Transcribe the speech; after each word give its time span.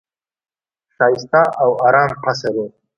ښایسته 0.95 1.41
او 1.63 1.69
آرام 1.87 2.11
قصر 2.23 2.53
وو. 2.57 2.65